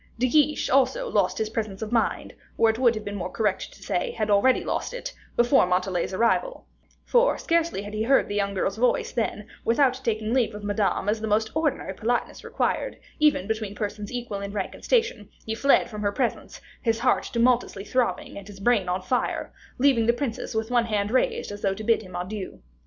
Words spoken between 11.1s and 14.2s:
the most ordinary politeness required, even between persons